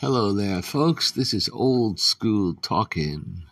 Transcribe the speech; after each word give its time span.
Hello 0.00 0.34
there, 0.34 0.60
folks. 0.60 1.10
This 1.10 1.32
is 1.32 1.48
old 1.48 1.98
school 1.98 2.52
talking. 2.52 3.44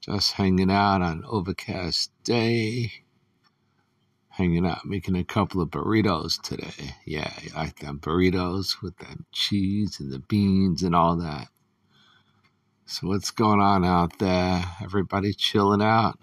Just 0.00 0.34
hanging 0.34 0.70
out 0.70 1.02
on 1.02 1.24
overcast 1.26 2.12
day. 2.22 2.92
Hanging 4.28 4.64
out, 4.64 4.86
making 4.86 5.16
a 5.16 5.24
couple 5.24 5.60
of 5.60 5.70
burritos 5.70 6.40
today. 6.40 6.94
Yeah, 7.04 7.32
I 7.52 7.62
like 7.62 7.80
them 7.80 7.98
burritos 7.98 8.80
with 8.80 8.96
them 8.98 9.26
cheese 9.32 9.98
and 9.98 10.12
the 10.12 10.20
beans 10.20 10.84
and 10.84 10.94
all 10.94 11.16
that. 11.16 11.48
So 12.84 13.08
what's 13.08 13.32
going 13.32 13.60
on 13.60 13.84
out 13.84 14.20
there? 14.20 14.62
Everybody 14.80 15.32
chilling 15.32 15.82
out, 15.82 16.16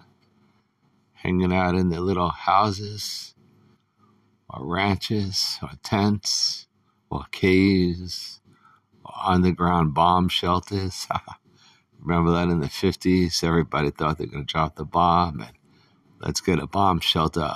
hanging 1.16 1.52
out 1.52 1.76
in 1.76 1.90
their 1.90 2.00
little 2.00 2.30
houses, 2.30 3.36
or 4.48 4.66
ranches, 4.66 5.60
or 5.62 5.72
tents, 5.84 6.66
or 7.10 7.26
caves 7.32 8.40
underground 9.22 9.94
bomb 9.94 10.30
shelters. 10.30 11.08
Remember 12.00 12.32
that 12.32 12.50
in 12.50 12.60
the 12.60 12.68
50s? 12.68 13.44
Everybody 13.44 13.90
thought 13.90 14.18
they 14.18 14.26
were 14.26 14.32
going 14.32 14.46
to 14.46 14.52
drop 14.52 14.76
the 14.76 14.86
bomb 14.86 15.42
and 15.42 15.54
let's 16.20 16.42
get 16.42 16.60
a 16.60 16.68
bomb 16.68 17.00
shelter. 17.00 17.50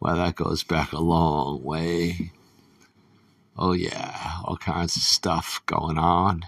Well, 0.00 0.16
that 0.16 0.34
goes 0.34 0.62
back 0.62 0.92
a 0.92 1.00
long 1.00 1.62
way. 1.62 2.32
Oh, 3.56 3.72
yeah, 3.72 4.40
all 4.44 4.56
kinds 4.56 4.96
of 4.96 5.02
stuff 5.02 5.62
going 5.66 5.98
on. 5.98 6.42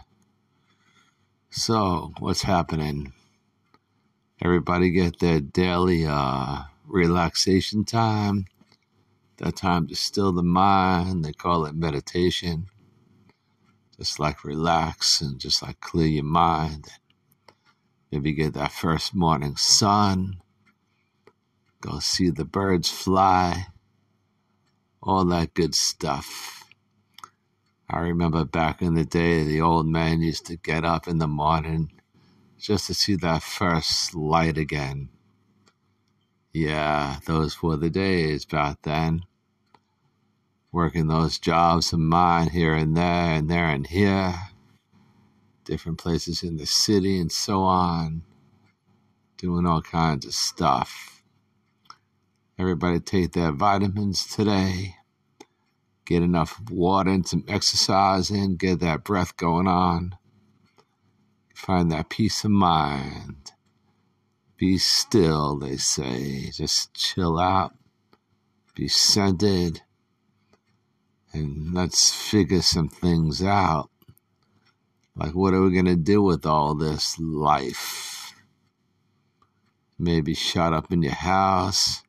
So, 1.50 2.12
what's 2.18 2.42
happening? 2.42 3.12
Everybody 4.42 4.90
get 4.90 5.18
their 5.18 5.40
daily 5.40 6.06
uh, 6.06 6.62
relaxation 6.86 7.84
time, 7.84 8.46
that 9.38 9.56
time 9.56 9.86
to 9.88 9.96
still 9.96 10.32
the 10.32 10.42
mind. 10.42 11.24
They 11.24 11.32
call 11.32 11.64
it 11.64 11.74
meditation 11.74 12.68
just 13.98 14.20
like 14.20 14.44
relax 14.44 15.20
and 15.20 15.40
just 15.40 15.60
like 15.62 15.80
clear 15.80 16.06
your 16.06 16.24
mind. 16.24 16.86
Maybe 18.12 18.32
get 18.32 18.54
that 18.54 18.72
first 18.72 19.14
morning 19.14 19.56
sun. 19.56 20.40
Go 21.80 21.98
see 21.98 22.30
the 22.30 22.44
birds 22.44 22.88
fly. 22.88 23.66
All 25.02 25.24
that 25.26 25.54
good 25.54 25.74
stuff. 25.74 26.64
I 27.90 27.98
remember 28.00 28.44
back 28.44 28.82
in 28.82 28.94
the 28.94 29.04
day, 29.04 29.42
the 29.44 29.60
old 29.60 29.86
man 29.86 30.20
used 30.20 30.46
to 30.46 30.56
get 30.56 30.84
up 30.84 31.08
in 31.08 31.18
the 31.18 31.28
morning 31.28 31.90
just 32.58 32.86
to 32.86 32.94
see 32.94 33.16
that 33.16 33.42
first 33.42 34.14
light 34.14 34.58
again. 34.58 35.08
Yeah, 36.52 37.18
those 37.26 37.62
were 37.62 37.76
the 37.76 37.90
days 37.90 38.44
back 38.44 38.78
then 38.82 39.22
working 40.72 41.06
those 41.06 41.38
jobs 41.38 41.92
of 41.92 41.98
mine 41.98 42.50
here 42.50 42.74
and 42.74 42.96
there 42.96 43.04
and 43.04 43.48
there 43.48 43.66
and 43.66 43.86
here, 43.86 44.34
different 45.64 45.98
places 45.98 46.42
in 46.42 46.56
the 46.56 46.66
city 46.66 47.18
and 47.18 47.32
so 47.32 47.62
on, 47.62 48.22
doing 49.38 49.66
all 49.66 49.82
kinds 49.82 50.26
of 50.26 50.34
stuff. 50.34 51.22
Everybody 52.58 53.00
take 53.00 53.32
their 53.32 53.52
vitamins 53.52 54.26
today, 54.26 54.96
get 56.04 56.22
enough 56.22 56.60
water 56.70 57.10
and 57.10 57.26
some 57.26 57.44
exercise 57.48 58.30
in, 58.30 58.56
get 58.56 58.80
that 58.80 59.04
breath 59.04 59.36
going 59.36 59.68
on, 59.68 60.16
find 61.54 61.90
that 61.92 62.10
peace 62.10 62.44
of 62.44 62.50
mind. 62.50 63.52
Be 64.56 64.76
still, 64.76 65.56
they 65.56 65.76
say. 65.76 66.50
Just 66.50 66.92
chill 66.92 67.38
out, 67.38 67.74
be 68.74 68.88
centered 68.88 69.82
and 71.32 71.74
let's 71.74 72.12
figure 72.12 72.62
some 72.62 72.88
things 72.88 73.42
out. 73.42 73.90
Like, 75.16 75.34
what 75.34 75.52
are 75.52 75.62
we 75.62 75.72
going 75.72 75.84
to 75.86 75.96
do 75.96 76.22
with 76.22 76.46
all 76.46 76.74
this 76.74 77.18
life? 77.18 78.34
Maybe 79.98 80.32
shut 80.34 80.72
up 80.72 80.92
in 80.92 81.02
your 81.02 81.12
house, 81.12 82.02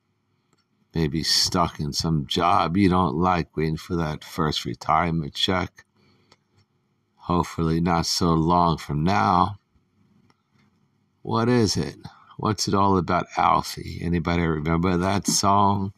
maybe 0.94 1.24
stuck 1.24 1.79
in 1.79 1.91
some 1.91 2.28
job 2.28 2.78
you 2.78 2.90
don't 2.90 3.16
like, 3.16 3.58
waiting 3.58 3.78
for 3.78 3.96
that 3.96 4.24
first 4.24 4.63
retirement 4.63 5.34
check. 5.34 5.85
Hopefully, 7.16 7.81
not 7.81 8.06
so 8.06 8.34
long 8.34 8.78
from 8.78 9.03
now. 9.03 9.59
What 11.22 11.50
is 11.50 11.78
it? 11.78 11.96
What's 12.38 12.68
it 12.68 12.74
all 12.74 12.97
about, 12.97 13.25
Alfie? 13.38 14.00
Anybody 14.02 14.44
remember 14.44 14.97
that 14.97 15.28
song? 15.28 15.94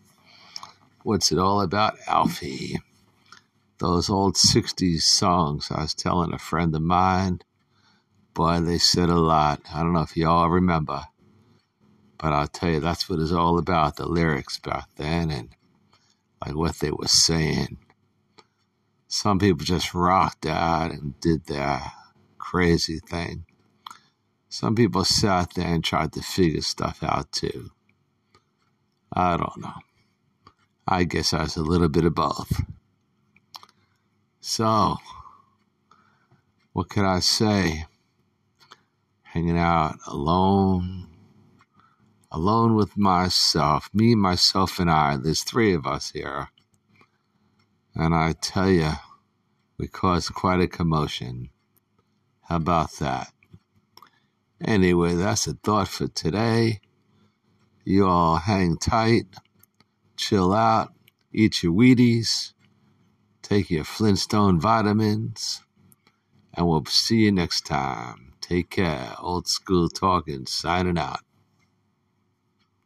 What's 1.03 1.31
it 1.31 1.37
all 1.37 1.61
about, 1.61 1.97
Alfie? 2.07 2.79
Those 3.81 4.09
old 4.09 4.35
60s 4.35 5.01
songs. 5.01 5.69
I 5.71 5.81
was 5.81 5.95
telling 5.95 6.33
a 6.33 6.37
friend 6.37 6.73
of 6.75 6.83
mine, 6.83 7.41
boy, 8.33 8.61
they 8.61 8.77
said 8.77 9.09
a 9.09 9.19
lot. 9.19 9.61
I 9.73 9.81
don't 9.81 9.93
know 9.93 10.01
if 10.01 10.15
y'all 10.15 10.49
remember, 10.49 11.05
but 12.19 12.31
I'll 12.31 12.47
tell 12.47 12.69
you, 12.69 12.79
that's 12.79 13.09
what 13.09 13.19
it's 13.19 13.31
all 13.31 13.57
about 13.57 13.95
the 13.95 14.05
lyrics 14.05 14.59
back 14.59 14.87
then 14.97 15.31
and 15.31 15.49
like 16.45 16.55
what 16.55 16.75
they 16.75 16.91
were 16.91 17.07
saying. 17.07 17.79
Some 19.07 19.39
people 19.39 19.65
just 19.65 19.93
rocked 19.95 20.45
out 20.45 20.91
and 20.91 21.19
did 21.19 21.47
their 21.47 21.81
crazy 22.37 22.99
thing. 22.99 23.45
Some 24.47 24.75
people 24.75 25.05
sat 25.05 25.55
there 25.55 25.73
and 25.73 25.83
tried 25.83 26.13
to 26.13 26.21
figure 26.21 26.61
stuff 26.61 27.01
out 27.01 27.31
too. 27.31 27.71
I 29.11 29.37
don't 29.37 29.57
know. 29.57 29.73
I 30.87 31.03
guess 31.03 31.33
I 31.33 31.43
was 31.43 31.57
a 31.57 31.63
little 31.63 31.89
bit 31.89 32.05
of 32.05 32.13
both. 32.13 32.61
So, 34.43 34.97
what 36.73 36.89
could 36.89 37.05
I 37.05 37.19
say? 37.19 37.85
Hanging 39.21 39.57
out 39.57 39.99
alone, 40.07 41.09
alone 42.31 42.73
with 42.73 42.97
myself, 42.97 43.91
me, 43.93 44.15
myself, 44.15 44.79
and 44.79 44.89
I. 44.89 45.17
There's 45.17 45.43
three 45.43 45.75
of 45.75 45.85
us 45.85 46.09
here. 46.09 46.49
And 47.93 48.15
I 48.15 48.33
tell 48.33 48.67
you, 48.67 48.93
we 49.77 49.87
caused 49.87 50.33
quite 50.33 50.59
a 50.59 50.67
commotion. 50.67 51.51
How 52.41 52.55
about 52.55 52.93
that? 52.93 53.31
Anyway, 54.59 55.13
that's 55.13 55.45
a 55.45 55.53
thought 55.53 55.87
for 55.87 56.07
today. 56.07 56.81
You 57.85 58.07
all 58.07 58.37
hang 58.37 58.77
tight, 58.77 59.27
chill 60.17 60.51
out, 60.51 60.93
eat 61.31 61.61
your 61.61 61.73
Wheaties 61.73 62.53
Take 63.51 63.69
your 63.69 63.83
Flintstone 63.83 64.61
vitamins, 64.61 65.61
and 66.53 66.65
we'll 66.65 66.85
see 66.85 67.17
you 67.17 67.33
next 67.33 67.65
time. 67.65 68.31
Take 68.39 68.69
care. 68.69 69.13
Old 69.19 69.45
school 69.45 69.89
talking, 69.89 70.45
signing 70.45 70.97
out. 70.97 71.19